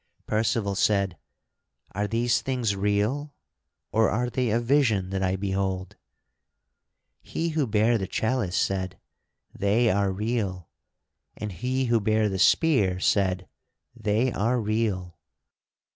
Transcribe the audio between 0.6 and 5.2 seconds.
said: "Are these things real or are they a vision